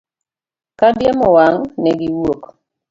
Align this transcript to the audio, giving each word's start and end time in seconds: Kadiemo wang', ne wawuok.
Kadiemo 0.79 1.27
wang', 1.35 1.63
ne 1.81 1.91
wawuok. 1.99 2.41